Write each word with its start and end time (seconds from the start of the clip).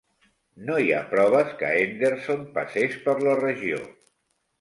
No 0.69 0.77
hi 0.83 0.87
ha 0.95 1.01
proves 1.11 1.51
que 1.59 1.69
Henderson 1.81 2.41
passés 2.55 2.97
per 3.05 3.15
la 3.29 3.37
regió. 3.43 3.83